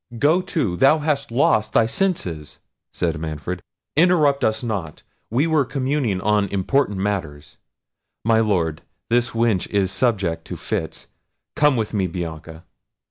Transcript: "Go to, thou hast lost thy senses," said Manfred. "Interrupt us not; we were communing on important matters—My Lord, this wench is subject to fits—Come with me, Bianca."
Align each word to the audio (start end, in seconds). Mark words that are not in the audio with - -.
"Go 0.17 0.41
to, 0.41 0.75
thou 0.77 0.97
hast 0.97 1.29
lost 1.29 1.73
thy 1.73 1.85
senses," 1.85 2.57
said 2.91 3.19
Manfred. 3.19 3.61
"Interrupt 3.95 4.43
us 4.43 4.63
not; 4.63 5.03
we 5.29 5.45
were 5.45 5.63
communing 5.63 6.19
on 6.21 6.45
important 6.47 6.97
matters—My 6.97 8.39
Lord, 8.39 8.81
this 9.11 9.29
wench 9.29 9.67
is 9.69 9.91
subject 9.91 10.43
to 10.45 10.57
fits—Come 10.57 11.75
with 11.75 11.93
me, 11.93 12.07
Bianca." 12.07 12.63